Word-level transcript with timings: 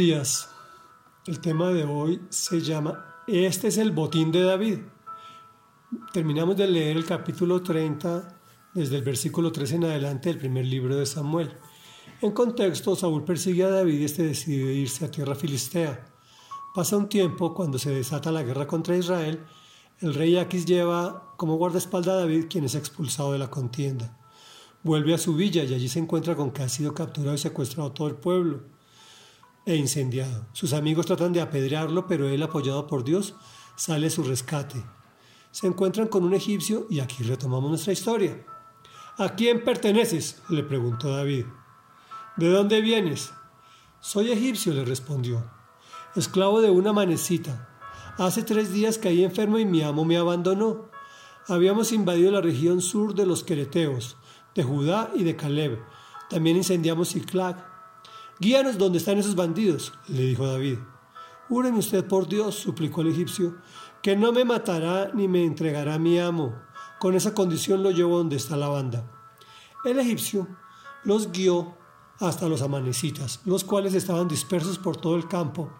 días. 0.00 0.48
El 1.26 1.40
tema 1.40 1.68
de 1.68 1.84
hoy 1.84 2.22
se 2.30 2.62
llama 2.62 3.22
Este 3.26 3.68
es 3.68 3.76
el 3.76 3.90
botín 3.90 4.32
de 4.32 4.40
David. 4.40 4.78
Terminamos 6.14 6.56
de 6.56 6.66
leer 6.68 6.96
el 6.96 7.04
capítulo 7.04 7.62
30 7.62 8.34
desde 8.72 8.96
el 8.96 9.02
versículo 9.02 9.52
3 9.52 9.72
en 9.72 9.84
adelante 9.84 10.30
del 10.30 10.38
primer 10.38 10.64
libro 10.64 10.96
de 10.96 11.04
Samuel. 11.04 11.52
En 12.22 12.32
contexto, 12.32 12.96
Saúl 12.96 13.24
persigue 13.24 13.64
a 13.64 13.68
David 13.68 14.00
y 14.00 14.04
este 14.06 14.22
decide 14.22 14.72
irse 14.72 15.04
a 15.04 15.10
tierra 15.10 15.34
filistea. 15.34 16.08
Pasa 16.74 16.96
un 16.96 17.10
tiempo 17.10 17.52
cuando 17.52 17.78
se 17.78 17.90
desata 17.90 18.32
la 18.32 18.42
guerra 18.42 18.66
contra 18.66 18.96
Israel, 18.96 19.44
el 19.98 20.14
rey 20.14 20.38
Aquis 20.38 20.64
lleva 20.64 21.34
como 21.36 21.56
guardaespaldas 21.56 22.14
a 22.14 22.20
David, 22.20 22.46
quien 22.48 22.64
es 22.64 22.74
expulsado 22.74 23.32
de 23.32 23.38
la 23.38 23.50
contienda. 23.50 24.18
Vuelve 24.82 25.12
a 25.12 25.18
su 25.18 25.34
villa 25.34 25.62
y 25.64 25.74
allí 25.74 25.90
se 25.90 25.98
encuentra 25.98 26.36
con 26.36 26.52
que 26.52 26.62
ha 26.62 26.70
sido 26.70 26.94
capturado 26.94 27.34
y 27.34 27.38
secuestrado 27.38 27.92
todo 27.92 28.08
el 28.08 28.14
pueblo 28.14 28.79
e 29.66 29.76
incendiado. 29.76 30.46
Sus 30.52 30.72
amigos 30.72 31.06
tratan 31.06 31.32
de 31.32 31.40
apedrearlo, 31.40 32.06
pero 32.06 32.28
él, 32.28 32.42
apoyado 32.42 32.86
por 32.86 33.04
Dios, 33.04 33.34
sale 33.76 34.08
a 34.08 34.10
su 34.10 34.22
rescate. 34.22 34.84
Se 35.50 35.66
encuentran 35.66 36.08
con 36.08 36.24
un 36.24 36.34
egipcio 36.34 36.86
y 36.90 37.00
aquí 37.00 37.22
retomamos 37.22 37.70
nuestra 37.70 37.92
historia. 37.92 38.44
¿A 39.18 39.34
quién 39.34 39.64
perteneces? 39.64 40.42
le 40.48 40.62
preguntó 40.62 41.14
David. 41.14 41.44
¿De 42.36 42.48
dónde 42.48 42.80
vienes? 42.80 43.32
Soy 44.00 44.30
egipcio, 44.30 44.72
le 44.72 44.84
respondió, 44.84 45.50
esclavo 46.16 46.62
de 46.62 46.70
una 46.70 46.92
manecita. 46.92 47.68
Hace 48.16 48.42
tres 48.42 48.72
días 48.72 48.96
caí 48.96 49.24
enfermo 49.24 49.58
y 49.58 49.66
mi 49.66 49.82
amo 49.82 50.04
me 50.04 50.16
abandonó. 50.16 50.88
Habíamos 51.48 51.92
invadido 51.92 52.30
la 52.30 52.40
región 52.40 52.80
sur 52.80 53.14
de 53.14 53.26
los 53.26 53.44
Quereteos, 53.44 54.16
de 54.54 54.62
Judá 54.62 55.10
y 55.14 55.24
de 55.24 55.36
Caleb. 55.36 55.80
También 56.30 56.56
incendiamos 56.56 57.10
Ciclac 57.10 57.69
Guíanos 58.40 58.78
donde 58.78 58.96
están 58.96 59.18
esos 59.18 59.34
bandidos, 59.34 59.92
le 60.08 60.22
dijo 60.22 60.46
David. 60.46 60.78
Júreme 61.50 61.78
usted 61.78 62.06
por 62.06 62.26
Dios, 62.26 62.54
suplicó 62.54 63.02
el 63.02 63.08
egipcio, 63.08 63.58
que 64.02 64.16
no 64.16 64.32
me 64.32 64.46
matará 64.46 65.10
ni 65.12 65.28
me 65.28 65.44
entregará 65.44 65.96
a 65.96 65.98
mi 65.98 66.18
amo. 66.18 66.54
Con 66.98 67.14
esa 67.14 67.34
condición 67.34 67.82
lo 67.82 67.90
llevo 67.90 68.16
donde 68.16 68.36
está 68.36 68.56
la 68.56 68.68
banda. 68.68 69.04
El 69.84 69.98
egipcio 69.98 70.48
los 71.04 71.32
guió 71.32 71.76
hasta 72.18 72.48
los 72.48 72.62
amanecitas, 72.62 73.40
los 73.44 73.62
cuales 73.62 73.92
estaban 73.92 74.26
dispersos 74.26 74.78
por 74.78 74.96
todo 74.96 75.16
el 75.16 75.28
campo, 75.28 75.70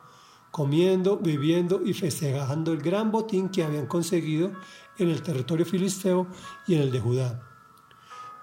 comiendo, 0.51 1.19
bebiendo 1.19 1.81
y 1.83 1.95
festejando 1.95 2.75
el 2.75 2.83
gran 2.83 3.11
botín 3.11 3.49
que 3.49 3.65
habían 3.65 3.87
conseguido 3.87 4.53
en 4.99 5.09
el 5.09 5.23
territorio 5.23 5.65
filisteo 5.65 6.27
y 6.67 6.75
en 6.75 6.83
el 6.83 6.91
de 6.91 7.01
Judá. 7.01 7.41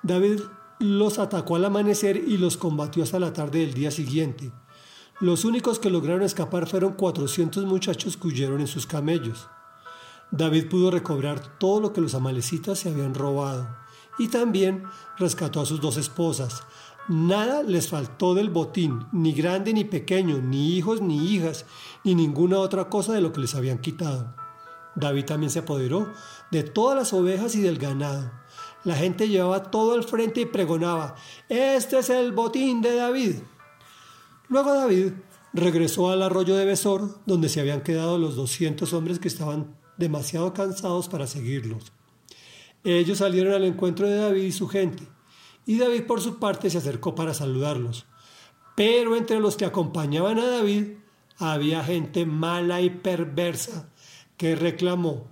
David 0.02 0.42
los 0.80 1.18
atacó 1.18 1.56
al 1.56 1.66
amanecer 1.66 2.18
y 2.18 2.38
los 2.38 2.58
combatió 2.58 3.04
hasta 3.04 3.20
la 3.20 3.34
tarde 3.34 3.60
del 3.60 3.74
día 3.74 3.92
siguiente. 3.92 4.52
Los 5.20 5.46
únicos 5.46 5.80
que 5.80 5.90
lograron 5.90 6.22
escapar 6.22 6.68
fueron 6.68 6.94
400 6.94 7.66
muchachos 7.66 8.18
que 8.18 8.28
huyeron 8.28 8.62
en 8.62 8.68
sus 8.68 8.86
camellos. 8.86 9.48
David 10.30 10.70
pudo 10.70 10.92
recobrar 10.92 11.58
todo 11.58 11.80
lo 11.80 11.94
que 11.94 12.02
los 12.02 12.14
amalecitas 12.14 12.80
se 12.80 12.90
habían 12.90 13.16
robado 13.16 13.68
y 14.20 14.28
también 14.28 14.84
rescató 15.18 15.62
a 15.62 15.66
sus 15.66 15.82
dos 15.82 15.98
esposas. 15.98 16.64
Nada 17.08 17.64
les 17.64 17.88
faltó 17.88 18.36
del 18.36 18.50
botín, 18.50 19.08
ni 19.12 19.34
grande 19.34 19.74
ni 19.74 19.86
pequeño, 19.86 20.40
ni 20.40 20.76
hijos 20.76 21.02
ni 21.02 21.34
hijas, 21.34 21.66
ni 22.04 22.14
ninguna 22.14 22.60
otra 22.60 22.90
cosa 22.90 23.14
de 23.14 23.22
lo 23.22 23.32
que 23.32 23.42
les 23.42 23.56
habían 23.56 23.80
quitado. 23.80 24.36
David 24.96 25.26
también 25.26 25.50
se 25.50 25.60
apoderó 25.60 26.12
de 26.52 26.64
todas 26.64 26.98
las 26.98 27.14
ovejas 27.14 27.56
y 27.56 27.62
del 27.62 27.78
ganado 27.78 28.30
la 28.88 28.96
gente 28.96 29.28
llevaba 29.28 29.70
todo 29.70 29.96
al 29.96 30.06
frente 30.06 30.40
y 30.40 30.46
pregonaba, 30.46 31.16
este 31.50 32.00
es 32.00 32.10
el 32.10 32.32
botín 32.32 32.82
de 32.82 32.96
David. 32.96 33.36
Luego 34.48 34.74
David 34.74 35.12
regresó 35.52 36.10
al 36.10 36.24
arroyo 36.24 36.56
de 36.56 36.64
Besor, 36.64 37.20
donde 37.26 37.50
se 37.50 37.60
habían 37.60 37.82
quedado 37.82 38.18
los 38.18 38.38
200 38.38 38.94
hombres 38.94 39.20
que 39.20 39.28
estaban 39.28 39.76
demasiado 39.98 40.54
cansados 40.54 41.10
para 41.10 41.28
seguirlos. 41.28 41.92
Ellos 42.86 43.18
salieron 43.18 43.52
al 43.52 43.66
encuentro 43.66 44.08
de 44.08 44.20
David 44.20 44.44
y 44.44 44.52
su 44.54 44.70
gente, 44.70 45.04
y 45.66 45.80
David 45.80 46.04
por 46.04 46.22
su 46.22 46.40
parte 46.40 46.70
se 46.70 46.78
acercó 46.78 47.14
para 47.14 47.34
saludarlos. 47.34 48.06
Pero 48.78 49.18
entre 49.18 49.42
los 49.42 49.58
que 49.58 49.66
acompañaban 49.66 50.40
a 50.40 50.48
David 50.48 50.94
había 51.40 51.84
gente 51.84 52.26
mala 52.26 52.80
y 52.80 52.90
perversa 52.90 53.90
que 54.38 54.56
reclamó, 54.56 55.28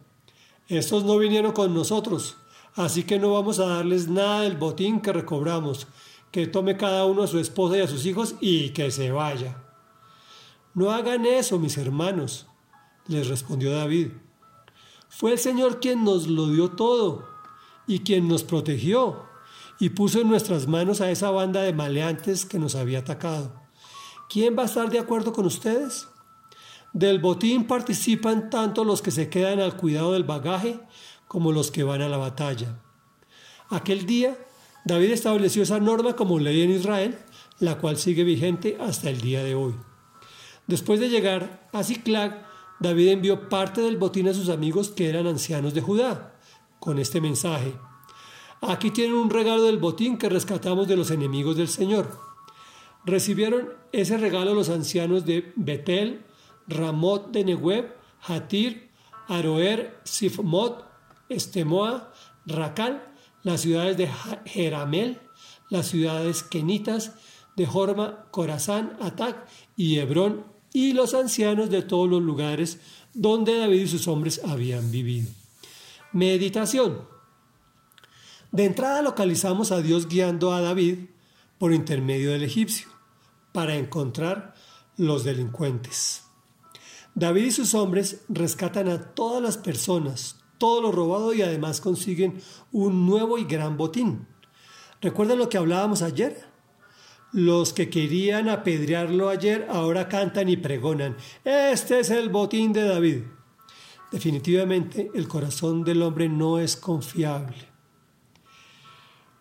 estos 0.68 1.06
no 1.06 1.18
vinieron 1.18 1.54
con 1.54 1.74
nosotros, 1.74 2.36
Así 2.76 3.04
que 3.04 3.20
no 3.20 3.32
vamos 3.32 3.60
a 3.60 3.68
darles 3.68 4.10
nada 4.10 4.42
del 4.42 4.58
botín 4.58 5.00
que 5.00 5.14
recobramos, 5.14 5.88
que 6.32 6.48
tome 6.48 6.76
cada 6.76 7.06
uno 7.06 7.24
a 7.24 7.28
su 7.28 7.40
esposa 7.40 7.78
y 7.78 7.82
a 7.82 7.88
sus 7.88 8.06
hijos 8.06 8.36
y 8.42 8.70
que 8.70 8.92
se 8.92 9.12
vaya. 9.12 9.64
No 10.74 10.92
hagan 10.92 11.26
eso, 11.26 11.58
mis 11.58 11.78
hermanos, 11.78 12.48
les 13.08 13.30
respondió 13.30 13.72
David. 13.72 14.10
Fue 15.08 15.32
el 15.32 15.40
Señor 15.40 15.80
quien 15.80 16.04
nos 16.04 16.28
lo 16.28 16.48
dio 16.48 16.72
todo 16.72 17.26
y 17.88 18.00
quien 18.00 18.28
nos 18.28 18.44
protegió 18.44 19.24
y 19.80 19.90
puso 19.90 20.20
en 20.20 20.28
nuestras 20.28 20.68
manos 20.68 21.00
a 21.00 21.10
esa 21.12 21.32
banda 21.32 21.62
de 21.62 21.72
maleantes 21.72 22.46
que 22.46 22.60
nos 22.60 22.76
había 22.76 23.00
atacado. 23.00 23.54
¿Quién 24.30 24.58
va 24.58 24.64
a 24.64 24.66
estar 24.66 24.90
de 24.90 25.00
acuerdo 25.00 25.32
con 25.32 25.46
ustedes? 25.46 26.10
Del 26.92 27.20
botín 27.20 27.68
participan 27.68 28.50
tanto 28.50 28.84
los 28.84 29.02
que 29.02 29.12
se 29.12 29.30
quedan 29.30 29.60
al 29.60 29.78
cuidado 29.78 30.14
del 30.14 30.24
bagaje 30.24 30.80
como 31.36 31.52
los 31.52 31.70
que 31.70 31.84
van 31.84 32.02
a 32.02 32.08
la 32.08 32.16
batalla. 32.16 32.80
Aquel 33.70 34.06
día, 34.06 34.38
David 34.86 35.12
estableció 35.12 35.64
esa 35.64 35.82
norma 35.82 36.16
como 36.16 36.40
ley 36.40 36.62
en 36.62 36.72
Israel, 36.72 37.18
la 37.60 37.78
cual 37.78 37.98
sigue 37.98 38.24
vigente 38.24 38.78
hasta 38.80 39.10
el 39.10 39.20
día 39.20 39.44
de 39.44 39.54
hoy. 39.54 39.74
Después 40.66 41.02
de 41.02 41.10
llegar 41.10 41.68
a 41.74 41.84
Ziklag, 41.84 42.48
David 42.80 43.10
envió 43.10 43.50
parte 43.50 43.82
del 43.82 43.98
botín 43.98 44.30
a 44.30 44.34
sus 44.34 44.48
amigos 44.48 44.92
que 44.92 45.10
eran 45.10 45.28
ancianos 45.28 45.74
de 45.74 45.82
Judá, 45.82 46.40
con 46.80 47.00
este 47.00 47.20
mensaje. 47.20 47.74
Aquí 48.62 48.92
tienen 48.92 49.18
un 49.18 49.30
regalo 49.30 49.64
del 49.64 49.78
botín 49.78 50.18
que 50.18 50.30
rescatamos 50.30 50.88
de 50.88 50.96
los 50.96 51.12
enemigos 51.12 51.58
del 51.58 51.68
Señor. 51.68 52.18
Recibieron 53.04 53.74
ese 53.92 54.16
regalo 54.16 54.54
los 54.54 54.70
ancianos 54.70 55.26
de 55.26 55.52
Betel, 55.58 56.24
Ramot 56.66 57.32
de 57.32 57.44
Nehueb, 57.44 57.94
Hatir, 58.26 58.90
Aroer, 59.28 60.00
Sifmot, 60.06 60.95
Estemoa, 61.30 62.12
Racal, 62.46 63.12
las 63.44 63.62
ciudades 63.62 63.98
de 63.98 64.10
Jeramel, 64.46 65.20
las 65.70 65.88
ciudades 65.88 66.44
kenitas 66.44 67.14
de 67.56 67.66
Jorma, 67.66 68.26
Corazán, 68.32 68.98
Atac 69.02 69.48
y 69.76 69.98
Hebrón, 70.00 70.46
y 70.74 70.94
los 70.94 71.14
ancianos 71.14 71.70
de 71.70 71.82
todos 71.82 72.10
los 72.10 72.22
lugares 72.22 72.80
donde 73.14 73.58
David 73.58 73.82
y 73.84 73.88
sus 73.88 74.08
hombres 74.10 74.42
habían 74.44 74.92
vivido. 74.92 75.30
Meditación. 76.12 77.08
De 78.52 78.66
entrada 78.66 79.02
localizamos 79.02 79.72
a 79.72 79.82
Dios 79.82 80.08
guiando 80.08 80.54
a 80.54 80.62
David 80.62 81.06
por 81.58 81.74
intermedio 81.74 82.32
del 82.32 82.44
egipcio 82.44 82.90
para 83.54 83.76
encontrar 83.76 84.54
los 84.98 85.24
delincuentes. 85.24 86.24
David 87.16 87.46
y 87.46 87.52
sus 87.52 87.74
hombres 87.74 88.22
rescatan 88.28 88.90
a 88.90 89.14
todas 89.14 89.42
las 89.42 89.58
personas, 89.58 90.44
todo 90.58 90.82
lo 90.82 90.92
robado 90.92 91.34
y 91.34 91.42
además 91.42 91.82
consiguen 91.82 92.42
un 92.72 93.06
nuevo 93.06 93.38
y 93.38 93.46
gran 93.46 93.78
botín. 93.78 94.28
¿Recuerdan 95.02 95.40
lo 95.40 95.50
que 95.50 95.58
hablábamos 95.58 96.02
ayer? 96.02 96.46
Los 97.32 97.74
que 97.74 97.90
querían 97.90 98.48
apedrearlo 98.50 99.30
ayer 99.30 99.68
ahora 99.70 100.08
cantan 100.08 100.48
y 100.48 100.58
pregonan, 100.58 101.18
este 101.44 102.00
es 102.00 102.10
el 102.10 102.30
botín 102.30 102.72
de 102.72 102.88
David. 102.88 103.24
Definitivamente 104.12 105.12
el 105.14 105.28
corazón 105.28 105.84
del 105.84 106.02
hombre 106.02 106.30
no 106.30 106.60
es 106.60 106.78
confiable. 106.78 107.58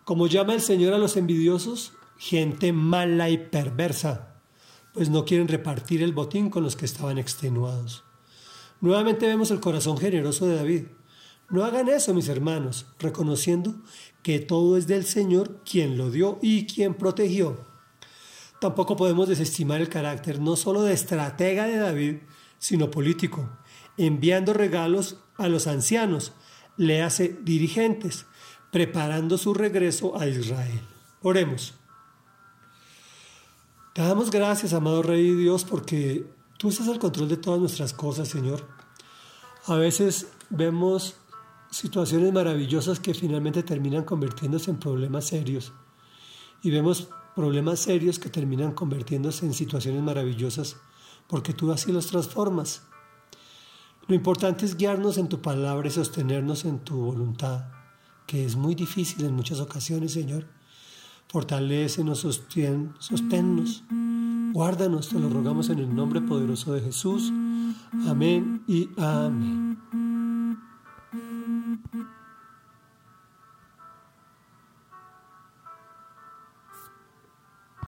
Como 0.03 0.27
llama 0.27 0.53
el 0.53 0.61
Señor 0.61 0.93
a 0.93 0.97
los 0.97 1.17
envidiosos, 1.17 1.93
gente 2.17 2.73
mala 2.73 3.29
y 3.29 3.37
perversa, 3.37 4.41
pues 4.93 5.09
no 5.09 5.25
quieren 5.25 5.47
repartir 5.47 6.03
el 6.03 6.13
botín 6.13 6.49
con 6.49 6.63
los 6.63 6.75
que 6.75 6.85
estaban 6.85 7.17
extenuados. 7.17 8.03
Nuevamente 8.81 9.27
vemos 9.27 9.51
el 9.51 9.59
corazón 9.59 9.97
generoso 9.97 10.45
de 10.45 10.55
David. 10.55 10.83
No 11.49 11.63
hagan 11.63 11.89
eso, 11.89 12.13
mis 12.13 12.27
hermanos, 12.27 12.87
reconociendo 12.99 13.75
que 14.23 14.39
todo 14.39 14.77
es 14.77 14.87
del 14.87 15.05
Señor 15.05 15.61
quien 15.63 15.97
lo 15.97 16.09
dio 16.09 16.39
y 16.41 16.65
quien 16.65 16.95
protegió. 16.95 17.65
Tampoco 18.59 18.95
podemos 18.95 19.29
desestimar 19.29 19.81
el 19.81 19.89
carácter 19.89 20.39
no 20.39 20.55
solo 20.55 20.81
de 20.83 20.93
estratega 20.93 21.65
de 21.65 21.77
David, 21.77 22.15
sino 22.57 22.89
político, 22.89 23.49
enviando 23.97 24.53
regalos 24.53 25.17
a 25.37 25.47
los 25.47 25.67
ancianos, 25.67 26.33
le 26.77 27.03
hace 27.03 27.37
dirigentes, 27.43 28.25
preparando 28.71 29.37
su 29.37 29.53
regreso 29.53 30.19
a 30.19 30.27
Israel. 30.27 30.81
Oremos. 31.21 31.75
Te 33.93 34.01
damos 34.01 34.31
gracias, 34.31 34.73
amado 34.73 35.03
Rey 35.03 35.33
Dios, 35.35 35.63
porque 35.63 36.25
tú 36.57 36.69
estás 36.69 36.87
al 36.87 36.99
control 36.99 37.29
de 37.29 37.37
todas 37.37 37.59
nuestras 37.59 37.93
cosas, 37.93 38.27
Señor. 38.27 38.67
A 39.67 39.75
veces 39.75 40.27
vemos 40.49 41.15
situaciones 41.75 42.31
maravillosas 42.31 43.01
que 43.01 43.13
finalmente 43.13 43.61
terminan 43.61 44.05
convirtiéndose 44.05 44.71
en 44.71 44.79
problemas 44.79 45.25
serios. 45.25 45.73
Y 46.63 46.71
vemos 46.71 47.09
problemas 47.35 47.81
serios 47.81 48.17
que 48.17 48.29
terminan 48.29 48.71
convirtiéndose 48.71 49.45
en 49.45 49.53
situaciones 49.53 50.01
maravillosas 50.01 50.77
porque 51.27 51.53
tú 51.53 51.73
así 51.73 51.91
los 51.91 52.07
transformas. 52.07 52.83
Lo 54.07 54.15
importante 54.15 54.65
es 54.65 54.77
guiarnos 54.77 55.17
en 55.17 55.27
tu 55.27 55.41
palabra 55.41 55.87
y 55.87 55.91
sostenernos 55.91 56.63
en 56.63 56.79
tu 56.79 56.95
voluntad, 56.95 57.65
que 58.25 58.45
es 58.45 58.55
muy 58.55 58.73
difícil 58.73 59.25
en 59.25 59.35
muchas 59.35 59.59
ocasiones, 59.59 60.13
Señor. 60.13 60.47
Fortalécenos, 61.27 62.19
sostén, 62.19 62.93
sosténnos. 62.99 63.83
Guárdanos, 64.53 65.09
te 65.09 65.19
lo 65.19 65.27
rogamos 65.27 65.69
en 65.69 65.79
el 65.79 65.93
nombre 65.93 66.21
poderoso 66.21 66.71
de 66.73 66.81
Jesús. 66.81 67.33
Amén 68.07 68.63
y 68.65 68.87
amén. 68.97 70.04